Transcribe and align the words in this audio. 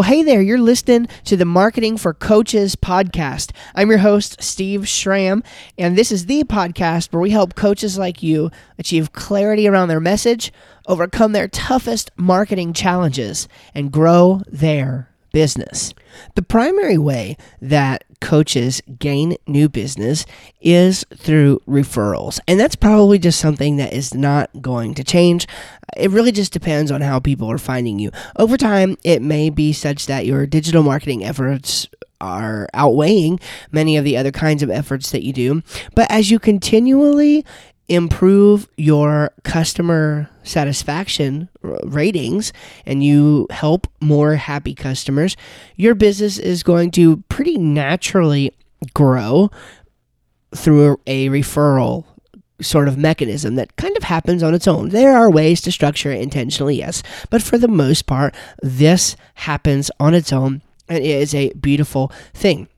Well, 0.00 0.08
hey 0.08 0.22
there, 0.22 0.40
you're 0.40 0.56
listening 0.58 1.08
to 1.24 1.36
the 1.36 1.44
Marketing 1.44 1.98
for 1.98 2.14
Coaches 2.14 2.74
podcast. 2.74 3.50
I'm 3.74 3.90
your 3.90 3.98
host, 3.98 4.42
Steve 4.42 4.88
Schramm, 4.88 5.44
and 5.76 5.94
this 5.94 6.10
is 6.10 6.24
the 6.24 6.42
podcast 6.44 7.12
where 7.12 7.20
we 7.20 7.28
help 7.28 7.54
coaches 7.54 7.98
like 7.98 8.22
you 8.22 8.50
achieve 8.78 9.12
clarity 9.12 9.68
around 9.68 9.88
their 9.88 10.00
message, 10.00 10.54
overcome 10.86 11.32
their 11.32 11.48
toughest 11.48 12.10
marketing 12.16 12.72
challenges, 12.72 13.46
and 13.74 13.92
grow 13.92 14.40
their 14.48 15.09
business. 15.32 15.94
The 16.34 16.42
primary 16.42 16.98
way 16.98 17.36
that 17.60 18.04
coaches 18.20 18.82
gain 18.98 19.36
new 19.46 19.68
business 19.68 20.26
is 20.60 21.04
through 21.14 21.60
referrals. 21.66 22.38
And 22.46 22.60
that's 22.60 22.76
probably 22.76 23.18
just 23.18 23.40
something 23.40 23.76
that 23.76 23.92
is 23.92 24.14
not 24.14 24.50
going 24.60 24.94
to 24.94 25.04
change. 25.04 25.46
It 25.96 26.10
really 26.10 26.32
just 26.32 26.52
depends 26.52 26.90
on 26.90 27.00
how 27.00 27.18
people 27.18 27.50
are 27.50 27.58
finding 27.58 27.98
you. 27.98 28.10
Over 28.36 28.56
time, 28.56 28.96
it 29.04 29.22
may 29.22 29.50
be 29.50 29.72
such 29.72 30.06
that 30.06 30.26
your 30.26 30.46
digital 30.46 30.82
marketing 30.82 31.24
efforts 31.24 31.88
are 32.20 32.68
outweighing 32.74 33.40
many 33.72 33.96
of 33.96 34.04
the 34.04 34.16
other 34.16 34.30
kinds 34.30 34.62
of 34.62 34.70
efforts 34.70 35.10
that 35.10 35.24
you 35.24 35.32
do. 35.32 35.62
But 35.94 36.10
as 36.10 36.30
you 36.30 36.38
continually 36.38 37.44
improve 37.88 38.68
your 38.76 39.32
customer 39.42 40.29
satisfaction 40.42 41.48
ratings 41.62 42.52
and 42.86 43.04
you 43.04 43.46
help 43.50 43.86
more 44.00 44.36
happy 44.36 44.74
customers, 44.74 45.36
your 45.76 45.94
business 45.94 46.38
is 46.38 46.62
going 46.62 46.90
to 46.92 47.18
pretty 47.28 47.58
naturally 47.58 48.52
grow 48.94 49.50
through 50.54 51.00
a, 51.06 51.28
referral 51.28 52.04
sort 52.60 52.88
of 52.88 52.98
mechanism 52.98 53.54
that 53.54 53.74
kind 53.76 53.96
of 53.96 54.02
happens 54.02 54.42
on 54.42 54.52
its 54.54 54.68
own. 54.68 54.90
There 54.90 55.16
are 55.16 55.30
ways 55.30 55.60
to 55.62 55.72
structure 55.72 56.10
it 56.10 56.20
intentionally, 56.20 56.76
yes, 56.76 57.02
but 57.30 57.42
for 57.42 57.56
the 57.56 57.68
most 57.68 58.06
part, 58.06 58.34
this 58.62 59.16
happens 59.34 59.90
on 59.98 60.14
its 60.14 60.32
own 60.32 60.62
and 60.90 60.98
it 60.98 61.04
is 61.04 61.34
a 61.34 61.52
beautiful 61.54 62.12
thing. 62.34 62.68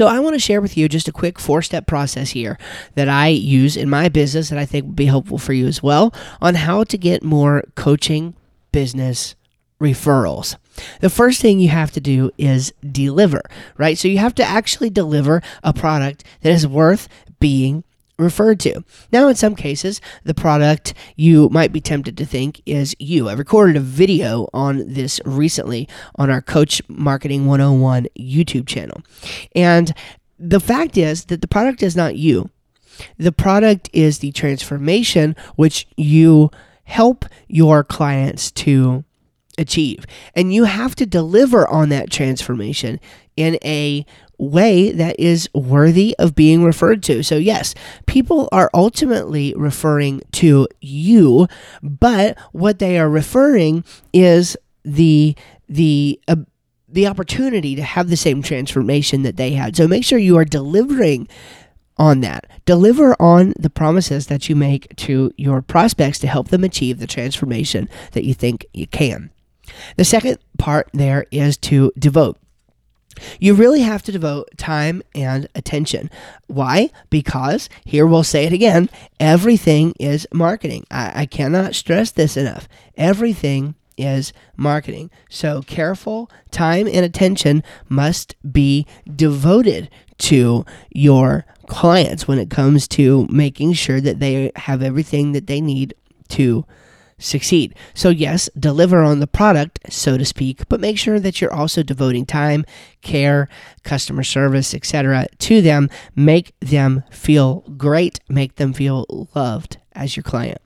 So, 0.00 0.06
I 0.06 0.18
want 0.18 0.32
to 0.32 0.40
share 0.40 0.62
with 0.62 0.78
you 0.78 0.88
just 0.88 1.08
a 1.08 1.12
quick 1.12 1.38
four 1.38 1.60
step 1.60 1.86
process 1.86 2.30
here 2.30 2.56
that 2.94 3.10
I 3.10 3.28
use 3.28 3.76
in 3.76 3.90
my 3.90 4.08
business 4.08 4.48
that 4.48 4.58
I 4.58 4.64
think 4.64 4.86
will 4.86 4.92
be 4.94 5.04
helpful 5.04 5.36
for 5.36 5.52
you 5.52 5.66
as 5.66 5.82
well 5.82 6.14
on 6.40 6.54
how 6.54 6.84
to 6.84 6.96
get 6.96 7.22
more 7.22 7.64
coaching 7.74 8.34
business 8.72 9.34
referrals. 9.78 10.56
The 11.02 11.10
first 11.10 11.42
thing 11.42 11.60
you 11.60 11.68
have 11.68 11.90
to 11.90 12.00
do 12.00 12.30
is 12.38 12.72
deliver, 12.80 13.42
right? 13.76 13.98
So, 13.98 14.08
you 14.08 14.16
have 14.16 14.34
to 14.36 14.42
actually 14.42 14.88
deliver 14.88 15.42
a 15.62 15.74
product 15.74 16.24
that 16.40 16.52
is 16.52 16.66
worth 16.66 17.06
being 17.38 17.84
referred 18.20 18.60
to. 18.60 18.84
Now, 19.12 19.28
in 19.28 19.34
some 19.34 19.54
cases, 19.56 20.00
the 20.24 20.34
product 20.34 20.94
you 21.16 21.48
might 21.48 21.72
be 21.72 21.80
tempted 21.80 22.16
to 22.18 22.26
think 22.26 22.62
is 22.66 22.94
you. 22.98 23.28
I 23.28 23.32
recorded 23.32 23.76
a 23.76 23.80
video 23.80 24.48
on 24.52 24.92
this 24.92 25.20
recently 25.24 25.88
on 26.16 26.30
our 26.30 26.42
Coach 26.42 26.82
Marketing 26.88 27.46
101 27.46 28.06
YouTube 28.18 28.66
channel. 28.66 29.02
And 29.54 29.92
the 30.38 30.60
fact 30.60 30.96
is 30.96 31.26
that 31.26 31.40
the 31.40 31.48
product 31.48 31.82
is 31.82 31.96
not 31.96 32.16
you. 32.16 32.50
The 33.18 33.32
product 33.32 33.88
is 33.92 34.18
the 34.18 34.32
transformation 34.32 35.34
which 35.56 35.86
you 35.96 36.50
help 36.84 37.24
your 37.48 37.84
clients 37.84 38.50
to 38.50 39.04
achieve. 39.60 40.06
And 40.34 40.52
you 40.52 40.64
have 40.64 40.94
to 40.96 41.06
deliver 41.06 41.68
on 41.68 41.90
that 41.90 42.10
transformation 42.10 42.98
in 43.36 43.58
a 43.64 44.04
way 44.38 44.90
that 44.90 45.18
is 45.20 45.48
worthy 45.54 46.16
of 46.18 46.34
being 46.34 46.64
referred 46.64 47.02
to. 47.04 47.22
So, 47.22 47.36
yes, 47.36 47.74
people 48.06 48.48
are 48.50 48.70
ultimately 48.72 49.54
referring 49.56 50.22
to 50.32 50.66
you, 50.80 51.46
but 51.82 52.38
what 52.52 52.78
they 52.78 52.98
are 52.98 53.08
referring 53.08 53.84
is 54.12 54.56
the 54.84 55.36
the 55.68 56.18
uh, 56.26 56.36
the 56.88 57.06
opportunity 57.06 57.76
to 57.76 57.82
have 57.82 58.08
the 58.08 58.16
same 58.16 58.42
transformation 58.42 59.22
that 59.22 59.36
they 59.36 59.52
had. 59.52 59.76
So 59.76 59.86
make 59.86 60.04
sure 60.04 60.18
you 60.18 60.36
are 60.38 60.44
delivering 60.44 61.28
on 61.96 62.20
that. 62.20 62.46
Deliver 62.64 63.14
on 63.20 63.52
the 63.58 63.70
promises 63.70 64.26
that 64.26 64.48
you 64.48 64.56
make 64.56 64.96
to 64.96 65.32
your 65.36 65.62
prospects 65.62 66.18
to 66.20 66.26
help 66.26 66.48
them 66.48 66.64
achieve 66.64 66.98
the 66.98 67.06
transformation 67.06 67.88
that 68.12 68.24
you 68.24 68.34
think 68.34 68.66
you 68.72 68.86
can. 68.86 69.30
The 69.96 70.04
second 70.04 70.38
part 70.58 70.88
there 70.92 71.26
is 71.30 71.56
to 71.58 71.92
devote. 71.98 72.38
You 73.38 73.54
really 73.54 73.80
have 73.80 74.02
to 74.04 74.12
devote 74.12 74.48
time 74.56 75.02
and 75.14 75.48
attention. 75.54 76.10
Why? 76.46 76.90
Because, 77.10 77.68
here 77.84 78.06
we'll 78.06 78.24
say 78.24 78.44
it 78.44 78.52
again, 78.52 78.88
everything 79.18 79.94
is 79.98 80.26
marketing. 80.32 80.86
I, 80.90 81.22
I 81.22 81.26
cannot 81.26 81.74
stress 81.74 82.10
this 82.10 82.36
enough. 82.36 82.68
Everything 82.96 83.74
is 83.98 84.32
marketing. 84.56 85.10
So, 85.28 85.62
careful 85.62 86.30
time 86.50 86.86
and 86.86 87.04
attention 87.04 87.62
must 87.88 88.36
be 88.50 88.86
devoted 89.14 89.90
to 90.18 90.64
your 90.90 91.44
clients 91.66 92.26
when 92.26 92.38
it 92.38 92.50
comes 92.50 92.88
to 92.88 93.26
making 93.30 93.74
sure 93.74 94.00
that 94.00 94.20
they 94.20 94.50
have 94.56 94.82
everything 94.82 95.32
that 95.32 95.46
they 95.46 95.60
need 95.60 95.94
to 96.28 96.64
succeed. 97.20 97.74
So, 97.94 98.08
yes, 98.08 98.48
deliver 98.58 99.02
on 99.02 99.20
the 99.20 99.26
product, 99.26 99.78
so 99.92 100.18
to 100.18 100.24
speak, 100.24 100.68
but 100.68 100.80
make 100.80 100.98
sure 100.98 101.20
that 101.20 101.40
you're 101.40 101.52
also 101.52 101.82
devoting 101.82 102.26
time, 102.26 102.64
care, 103.02 103.48
customer 103.84 104.24
service, 104.24 104.74
etc. 104.74 105.26
to 105.38 105.62
them. 105.62 105.88
Make 106.16 106.52
them 106.60 107.04
feel 107.10 107.60
great, 107.76 108.18
make 108.28 108.56
them 108.56 108.72
feel 108.72 109.28
loved 109.34 109.78
as 109.92 110.16
your 110.16 110.24
client. 110.24 110.60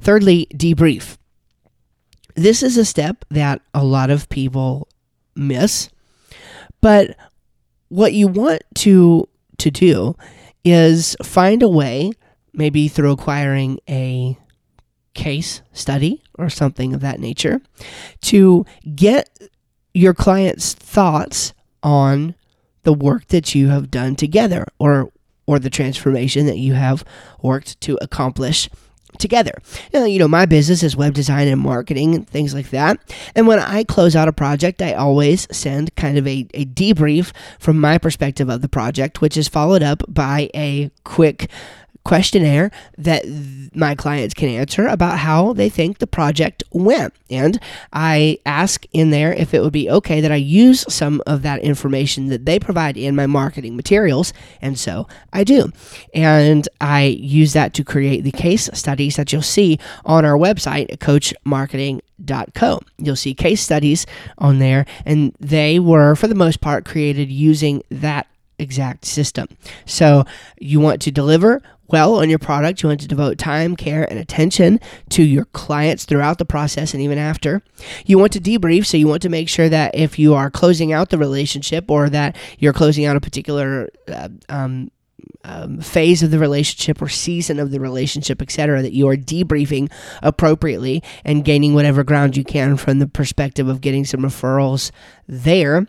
Thirdly, 0.00 0.46
debrief. 0.54 1.18
This 2.34 2.62
is 2.62 2.78
a 2.78 2.84
step 2.84 3.24
that 3.30 3.60
a 3.74 3.84
lot 3.84 4.10
of 4.10 4.28
people 4.30 4.88
miss, 5.36 5.90
but 6.80 7.16
what 7.88 8.14
you 8.14 8.26
want 8.26 8.62
to 8.76 9.28
to 9.58 9.70
do 9.70 10.16
is 10.64 11.14
find 11.22 11.62
a 11.62 11.68
way 11.68 12.12
maybe 12.54 12.88
through 12.88 13.12
acquiring 13.12 13.78
a 13.88 14.36
case 15.14 15.62
study 15.72 16.22
or 16.38 16.48
something 16.48 16.94
of 16.94 17.00
that 17.00 17.20
nature 17.20 17.60
to 18.20 18.64
get 18.94 19.50
your 19.94 20.14
client's 20.14 20.72
thoughts 20.72 21.52
on 21.82 22.34
the 22.82 22.92
work 22.92 23.26
that 23.28 23.54
you 23.54 23.68
have 23.68 23.90
done 23.90 24.16
together 24.16 24.66
or 24.78 25.12
or 25.46 25.58
the 25.58 25.70
transformation 25.70 26.46
that 26.46 26.58
you 26.58 26.74
have 26.74 27.04
worked 27.42 27.80
to 27.80 27.98
accomplish 28.00 28.70
together. 29.18 29.52
Now, 29.92 30.04
you 30.04 30.18
know, 30.18 30.28
my 30.28 30.46
business 30.46 30.82
is 30.82 30.96
web 30.96 31.14
design 31.14 31.48
and 31.48 31.60
marketing 31.60 32.14
and 32.14 32.26
things 32.26 32.54
like 32.54 32.70
that. 32.70 32.98
And 33.34 33.46
when 33.46 33.58
I 33.58 33.84
close 33.84 34.16
out 34.16 34.28
a 34.28 34.32
project, 34.32 34.80
I 34.80 34.94
always 34.94 35.46
send 35.54 35.94
kind 35.96 36.16
of 36.16 36.26
a, 36.26 36.46
a 36.54 36.64
debrief 36.64 37.32
from 37.58 37.78
my 37.78 37.98
perspective 37.98 38.48
of 38.48 38.62
the 38.62 38.68
project, 38.68 39.20
which 39.20 39.36
is 39.36 39.48
followed 39.48 39.82
up 39.82 40.02
by 40.08 40.48
a 40.54 40.90
quick 41.04 41.50
questionnaire 42.04 42.70
that 42.98 43.24
my 43.74 43.94
clients 43.94 44.34
can 44.34 44.48
answer 44.48 44.86
about 44.86 45.18
how 45.18 45.52
they 45.52 45.68
think 45.68 45.98
the 45.98 46.06
project 46.06 46.62
went. 46.72 47.14
And 47.30 47.60
I 47.92 48.38
ask 48.44 48.84
in 48.92 49.10
there 49.10 49.32
if 49.32 49.54
it 49.54 49.62
would 49.62 49.72
be 49.72 49.88
okay 49.90 50.20
that 50.20 50.32
I 50.32 50.36
use 50.36 50.84
some 50.92 51.22
of 51.26 51.42
that 51.42 51.60
information 51.60 52.28
that 52.28 52.44
they 52.44 52.58
provide 52.58 52.96
in 52.96 53.16
my 53.16 53.26
marketing 53.26 53.76
materials. 53.76 54.32
And 54.60 54.78
so 54.78 55.06
I 55.32 55.44
do. 55.44 55.70
And 56.12 56.68
I 56.80 57.04
use 57.04 57.52
that 57.52 57.74
to 57.74 57.84
create 57.84 58.24
the 58.24 58.32
case 58.32 58.68
studies 58.72 59.16
that 59.16 59.32
you'll 59.32 59.42
see 59.42 59.78
on 60.04 60.24
our 60.24 60.36
website 60.36 60.92
at 60.92 60.98
coachmarketing.co. 60.98 62.80
You'll 62.98 63.16
see 63.16 63.34
case 63.34 63.60
studies 63.60 64.06
on 64.38 64.58
there, 64.58 64.86
and 65.04 65.34
they 65.40 65.78
were, 65.78 66.14
for 66.14 66.26
the 66.26 66.34
most 66.34 66.60
part, 66.60 66.84
created 66.84 67.30
using 67.30 67.82
that 67.90 68.26
exact 68.58 69.04
system. 69.04 69.48
So 69.86 70.24
you 70.58 70.80
want 70.80 71.02
to 71.02 71.10
deliver 71.10 71.62
well 71.88 72.16
on 72.16 72.30
your 72.30 72.38
product. 72.38 72.82
You 72.82 72.88
want 72.88 73.00
to 73.00 73.08
devote 73.08 73.38
time, 73.38 73.76
care, 73.76 74.08
and 74.08 74.18
attention 74.18 74.80
to 75.10 75.22
your 75.22 75.44
clients 75.46 76.04
throughout 76.04 76.38
the 76.38 76.44
process 76.44 76.94
and 76.94 77.02
even 77.02 77.18
after. 77.18 77.62
You 78.06 78.18
want 78.18 78.32
to 78.32 78.40
debrief, 78.40 78.86
so 78.86 78.96
you 78.96 79.08
want 79.08 79.22
to 79.22 79.28
make 79.28 79.48
sure 79.48 79.68
that 79.68 79.94
if 79.94 80.18
you 80.18 80.34
are 80.34 80.50
closing 80.50 80.92
out 80.92 81.10
the 81.10 81.18
relationship 81.18 81.90
or 81.90 82.08
that 82.10 82.36
you're 82.58 82.72
closing 82.72 83.04
out 83.04 83.16
a 83.16 83.20
particular 83.20 83.88
uh, 84.08 84.28
um, 84.48 84.90
um, 85.44 85.80
phase 85.80 86.22
of 86.22 86.30
the 86.30 86.38
relationship 86.38 87.02
or 87.02 87.08
season 87.08 87.58
of 87.58 87.70
the 87.70 87.80
relationship, 87.80 88.40
etc., 88.40 88.82
that 88.82 88.92
you 88.92 89.08
are 89.08 89.16
debriefing 89.16 89.90
appropriately 90.22 91.02
and 91.24 91.44
gaining 91.44 91.74
whatever 91.74 92.04
ground 92.04 92.36
you 92.36 92.44
can 92.44 92.76
from 92.76 92.98
the 92.98 93.08
perspective 93.08 93.68
of 93.68 93.80
getting 93.80 94.04
some 94.04 94.20
referrals 94.20 94.90
there. 95.26 95.86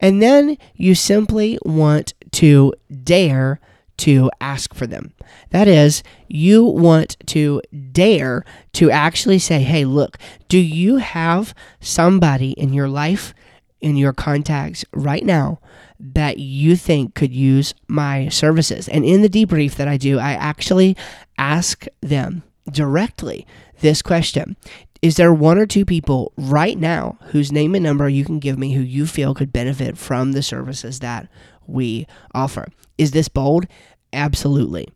And 0.00 0.20
then 0.20 0.58
you 0.74 0.94
simply 0.94 1.58
want 1.64 2.14
to 2.32 2.74
dare 3.04 3.60
to 4.00 4.30
ask 4.40 4.74
for 4.74 4.86
them. 4.86 5.12
That 5.50 5.68
is, 5.68 6.02
you 6.28 6.64
want 6.64 7.16
to 7.26 7.62
dare 7.92 8.44
to 8.74 8.90
actually 8.90 9.38
say, 9.38 9.60
hey, 9.60 9.84
look, 9.84 10.18
do 10.48 10.58
you 10.58 10.96
have 10.96 11.54
somebody 11.80 12.52
in 12.52 12.72
your 12.72 12.88
life, 12.88 13.34
in 13.80 13.96
your 13.96 14.12
contacts 14.12 14.84
right 14.92 15.24
now 15.24 15.60
that 15.98 16.38
you 16.38 16.76
think 16.76 17.14
could 17.14 17.32
use 17.32 17.74
my 17.88 18.28
services? 18.28 18.88
And 18.88 19.04
in 19.04 19.22
the 19.22 19.28
debrief 19.28 19.74
that 19.76 19.88
I 19.88 19.96
do, 19.96 20.18
I 20.18 20.32
actually 20.32 20.96
ask 21.38 21.86
them 22.00 22.42
directly 22.70 23.46
this 23.80 24.02
question 24.02 24.56
is 25.02 25.16
there 25.16 25.32
one 25.32 25.56
or 25.56 25.64
two 25.64 25.86
people 25.86 26.32
right 26.36 26.78
now 26.78 27.18
whose 27.28 27.50
name 27.50 27.74
and 27.74 27.82
number 27.82 28.08
you 28.08 28.24
can 28.24 28.38
give 28.38 28.58
me 28.58 28.74
who 28.74 28.82
you 28.82 29.06
feel 29.06 29.34
could 29.34 29.52
benefit 29.52 29.96
from 29.96 30.32
the 30.32 30.42
services 30.42 30.98
that 30.98 31.26
we 31.66 32.06
offer? 32.34 32.68
Is 32.98 33.12
this 33.12 33.28
bold? 33.28 33.66
Absolutely. 34.12 34.88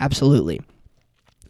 Absolutely. 0.00 0.60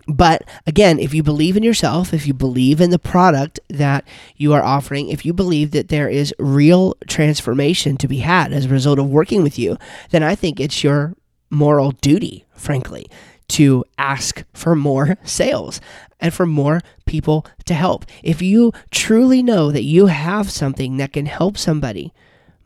But 0.06 0.43
again, 0.67 0.99
if 0.99 1.14
you 1.14 1.23
believe 1.23 1.56
in 1.56 1.62
yourself, 1.62 2.12
if 2.12 2.26
you 2.26 2.35
believe 2.35 2.81
in 2.81 2.91
the 2.91 2.99
product 2.99 3.58
that 3.69 4.06
you 4.37 4.52
are 4.52 4.62
offering, 4.62 5.08
if 5.08 5.25
you 5.25 5.32
believe 5.32 5.70
that 5.70 5.88
there 5.88 6.08
is 6.08 6.35
real 6.38 6.94
transformation 7.08 7.96
to 7.96 8.08
be 8.08 8.19
had 8.19 8.52
as 8.52 8.67
a 8.67 8.69
result 8.69 8.99
of 8.99 9.08
working 9.08 9.43
with 9.43 9.58
you, 9.58 9.79
then 10.11 10.23
I 10.23 10.35
think 10.35 10.61
it's 10.61 10.85
your 10.85 11.14
moral 11.49 11.93
duty, 11.93 12.44
frankly, 12.55 13.06
to 13.49 13.85
ask 13.96 14.44
for 14.52 14.76
more 14.76 15.17
sales 15.25 15.81
and 16.20 16.35
for 16.35 16.44
more 16.44 16.81
people 17.06 17.46
to 17.64 17.75
help. 17.75 18.05
If 18.23 18.43
you 18.43 18.73
truly 18.91 19.43
know 19.43 19.70
that 19.70 19.85
you 19.85 20.06
have 20.06 20.50
something 20.50 20.99
that 20.99 21.12
can 21.14 21.26
help 21.26 21.56
somebody 21.56 22.12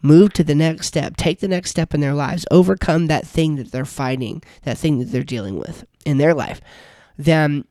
move 0.02 0.32
to 0.34 0.44
the 0.44 0.54
next 0.54 0.86
step, 0.86 1.16
take 1.16 1.40
the 1.40 1.48
next 1.48 1.70
step 1.70 1.94
in 1.94 2.00
their 2.00 2.14
lives, 2.14 2.46
overcome 2.50 3.06
that 3.06 3.26
thing 3.26 3.56
that 3.56 3.72
they're 3.72 3.84
fighting, 3.84 4.42
that 4.62 4.78
thing 4.78 4.98
that 4.98 5.06
they're 5.06 5.22
dealing 5.22 5.58
with 5.58 5.84
in 6.04 6.18
their 6.18 6.34
life, 6.34 6.60
then 7.16 7.64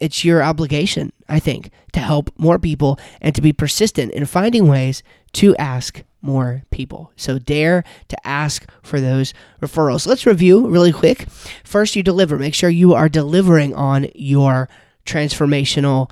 it's 0.00 0.24
your 0.24 0.42
obligation, 0.42 1.12
I 1.28 1.38
think, 1.38 1.70
to 1.92 2.00
help 2.00 2.30
more 2.36 2.58
people 2.58 2.98
and 3.20 3.34
to 3.34 3.40
be 3.40 3.52
persistent 3.52 4.12
in 4.12 4.26
finding 4.26 4.66
ways 4.66 5.02
to 5.34 5.56
ask 5.56 6.02
more 6.20 6.62
people. 6.70 7.12
So 7.16 7.38
dare 7.38 7.84
to 8.08 8.26
ask 8.26 8.68
for 8.82 9.00
those 9.00 9.32
referrals. 9.60 10.06
Let's 10.06 10.26
review 10.26 10.68
really 10.68 10.92
quick. 10.92 11.28
First, 11.64 11.96
you 11.96 12.02
deliver. 12.02 12.38
Make 12.38 12.54
sure 12.54 12.70
you 12.70 12.94
are 12.94 13.08
delivering 13.08 13.74
on 13.74 14.08
your 14.14 14.68
transformational 15.04 16.10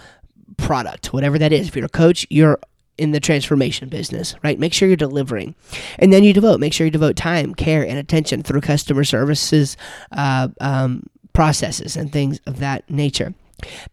product, 0.57 1.13
whatever 1.13 1.39
that 1.39 1.53
is. 1.53 1.69
If 1.69 1.77
you're 1.77 1.87
a 1.87 1.89
coach, 1.89 2.27
you're 2.31 2.59
in 3.01 3.13
the 3.13 3.21
transformation 3.21 3.89
business, 3.89 4.35
right? 4.43 4.59
Make 4.59 4.75
sure 4.75 4.87
you're 4.87 4.97
delivering. 4.97 5.55
And 5.99 6.13
then 6.13 6.23
you 6.23 6.33
devote, 6.33 6.61
make 6.61 6.73
sure 6.73 6.87
you 6.87 6.91
devote 6.91 7.17
time, 7.17 7.55
care, 7.55 7.87
and 7.87 7.99
attention 7.99 8.43
through 8.43 8.61
customer 8.61 9.05
services 9.05 9.77
uh, 10.13 10.49
um, 10.61 11.05
processes 11.33 11.97
and 11.97 12.13
things 12.13 12.41
of 12.47 12.59
that 12.61 12.89
nature. 12.91 13.35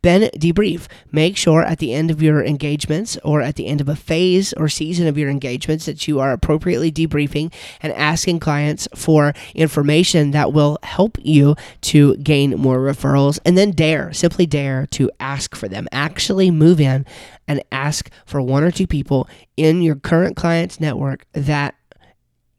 Then 0.02 0.24
debrief. 0.36 0.88
Make 1.12 1.38
sure 1.38 1.64
at 1.64 1.80
the 1.80 1.94
end 1.94 2.12
of 2.12 2.22
your 2.22 2.44
engagements 2.44 3.18
or 3.24 3.42
at 3.42 3.56
the 3.56 3.68
end 3.68 3.82
of 3.82 3.90
a 3.90 3.96
phase 3.96 4.54
or 4.54 4.70
season 4.70 5.08
of 5.08 5.18
your 5.18 5.30
engagements 5.30 5.86
that 5.86 6.08
you 6.08 6.20
are 6.20 6.32
appropriately 6.32 6.92
debriefing 6.92 7.54
and 7.82 7.94
asking 7.94 8.40
clients 8.40 8.88
for 8.96 9.34
information 9.56 10.32
that 10.32 10.54
will 10.54 10.78
help 10.84 11.18
you 11.22 11.56
to 11.82 12.16
gain 12.18 12.52
more 12.52 12.80
referrals. 12.80 13.40
And 13.46 13.58
then 13.58 13.72
dare, 13.72 14.14
simply 14.14 14.46
dare 14.46 14.88
to 14.88 15.12
ask 15.20 15.56
for 15.56 15.68
them. 15.68 15.88
Actually 15.92 16.52
move 16.52 16.80
in 16.80 17.06
and 17.48 17.64
ask 17.72 18.10
for 18.26 18.42
one 18.42 18.64
or 18.64 18.72
two 18.72 18.88
people 18.88 19.28
in 19.56 19.82
your 19.82 19.96
current 19.96 20.36
clients 20.36 20.80
network 20.80 21.26
that 21.34 21.76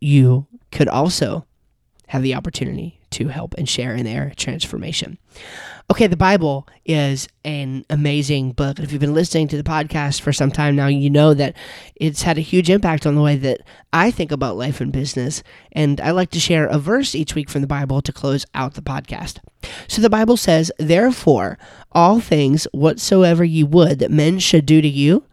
you 0.00 0.46
could 0.70 0.88
also 0.88 1.46
have 2.08 2.22
the 2.22 2.34
opportunity 2.34 2.97
to 3.10 3.28
help 3.28 3.54
and 3.56 3.68
share 3.68 3.94
in 3.94 4.04
their 4.04 4.32
transformation. 4.36 5.18
Okay, 5.90 6.06
the 6.06 6.18
Bible 6.18 6.68
is 6.84 7.28
an 7.44 7.82
amazing 7.88 8.52
book. 8.52 8.78
If 8.78 8.92
you've 8.92 9.00
been 9.00 9.14
listening 9.14 9.48
to 9.48 9.56
the 9.56 9.62
podcast 9.62 10.20
for 10.20 10.34
some 10.34 10.50
time 10.50 10.76
now, 10.76 10.86
you 10.86 11.08
know 11.08 11.32
that 11.32 11.56
it's 11.96 12.22
had 12.22 12.36
a 12.36 12.42
huge 12.42 12.68
impact 12.68 13.06
on 13.06 13.14
the 13.14 13.22
way 13.22 13.36
that 13.36 13.62
I 13.90 14.10
think 14.10 14.30
about 14.30 14.58
life 14.58 14.82
and 14.82 14.92
business. 14.92 15.42
And 15.72 15.98
I 16.02 16.10
like 16.10 16.30
to 16.32 16.40
share 16.40 16.66
a 16.66 16.78
verse 16.78 17.14
each 17.14 17.34
week 17.34 17.48
from 17.48 17.62
the 17.62 17.66
Bible 17.66 18.02
to 18.02 18.12
close 18.12 18.44
out 18.54 18.74
the 18.74 18.82
podcast. 18.82 19.38
So 19.86 20.02
the 20.02 20.10
Bible 20.10 20.36
says, 20.36 20.70
Therefore, 20.78 21.58
all 21.92 22.20
things 22.20 22.66
whatsoever 22.72 23.42
ye 23.42 23.64
would 23.64 23.98
that 24.00 24.10
men 24.10 24.40
should 24.40 24.66
do 24.66 24.82
to 24.82 24.88
you, 24.88 25.24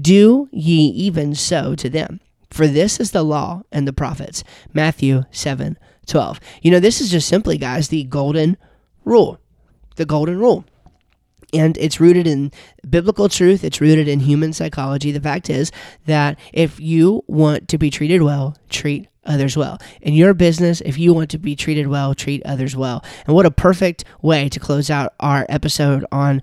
do 0.00 0.48
ye 0.52 0.86
even 0.88 1.34
so 1.34 1.74
to 1.74 1.90
them. 1.90 2.20
For 2.50 2.66
this 2.66 2.98
is 2.98 3.10
the 3.10 3.22
law 3.22 3.62
and 3.70 3.86
the 3.86 3.92
prophets. 3.92 4.42
Matthew 4.72 5.24
7 5.30 5.76
12. 6.06 6.40
You 6.62 6.70
know, 6.70 6.80
this 6.80 7.00
is 7.00 7.10
just 7.10 7.28
simply, 7.28 7.58
guys, 7.58 7.88
the 7.88 8.04
golden 8.04 8.56
rule 9.04 9.40
the 9.96 10.06
golden 10.06 10.38
rule. 10.38 10.64
And 11.52 11.76
it's 11.78 12.00
rooted 12.00 12.26
in 12.26 12.52
biblical 12.88 13.28
truth, 13.28 13.64
it's 13.64 13.80
rooted 13.80 14.08
in 14.08 14.20
human 14.20 14.52
psychology. 14.52 15.12
The 15.12 15.20
fact 15.20 15.48
is 15.48 15.72
that 16.06 16.38
if 16.52 16.80
you 16.80 17.22
want 17.26 17.68
to 17.68 17.78
be 17.78 17.90
treated 17.90 18.22
well, 18.22 18.56
treat 18.68 19.08
others 19.24 19.56
well. 19.56 19.78
In 20.02 20.14
your 20.14 20.34
business, 20.34 20.80
if 20.82 20.98
you 20.98 21.14
want 21.14 21.30
to 21.30 21.38
be 21.38 21.56
treated 21.56 21.86
well, 21.86 22.14
treat 22.14 22.44
others 22.44 22.76
well. 22.76 23.04
And 23.26 23.34
what 23.34 23.46
a 23.46 23.50
perfect 23.50 24.04
way 24.22 24.48
to 24.48 24.60
close 24.60 24.90
out 24.90 25.14
our 25.20 25.46
episode 25.48 26.04
on 26.10 26.42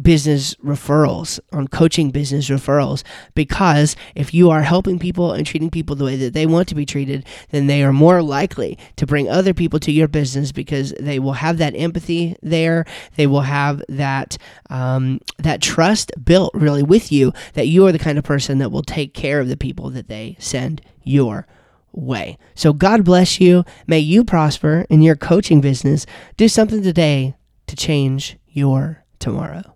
business 0.00 0.54
referrals, 0.56 1.38
on 1.52 1.68
coaching 1.68 2.10
business 2.10 2.48
referrals. 2.48 3.02
Because 3.34 3.96
if 4.14 4.34
you 4.34 4.50
are 4.50 4.62
helping 4.62 4.98
people 4.98 5.32
and 5.32 5.46
treating 5.46 5.70
people 5.70 5.96
the 5.96 6.04
way 6.04 6.16
that 6.16 6.34
they 6.34 6.46
want 6.46 6.68
to 6.68 6.74
be 6.74 6.86
treated, 6.86 7.26
then 7.50 7.66
they 7.66 7.82
are 7.82 7.92
more 7.92 8.22
likely 8.22 8.78
to 8.96 9.06
bring 9.06 9.28
other 9.28 9.54
people 9.54 9.78
to 9.80 9.92
your 9.92 10.08
business 10.08 10.52
because 10.52 10.92
they 11.00 11.18
will 11.18 11.34
have 11.34 11.58
that 11.58 11.74
empathy 11.76 12.36
there. 12.42 12.84
They 13.16 13.26
will 13.26 13.42
have 13.42 13.82
that 13.88 14.36
um, 14.70 15.20
that 15.38 15.62
trust 15.62 16.12
built 16.24 16.52
really 16.54 16.82
with 16.82 17.12
you 17.12 17.32
that 17.54 17.68
you 17.68 17.86
are 17.86 17.92
the 17.92 17.98
kind 17.98 18.18
of 18.18 18.24
person 18.24 18.58
that 18.58 18.70
will 18.70 18.82
take 18.82 19.14
care 19.14 19.40
of 19.40 19.48
the 19.48 19.56
people 19.56 19.90
that 19.90 20.08
they 20.08 20.36
send 20.38 20.80
your 21.02 21.46
way. 21.92 22.38
So 22.54 22.72
God 22.72 23.04
bless 23.04 23.40
you. 23.40 23.64
May 23.86 24.00
you 24.00 24.24
prosper 24.24 24.86
in 24.90 25.02
your 25.02 25.16
coaching 25.16 25.60
business. 25.60 26.06
Do 26.36 26.48
something 26.48 26.82
today 26.82 27.36
to 27.66 27.76
change 27.76 28.36
your 28.48 29.04
tomorrow. 29.18 29.73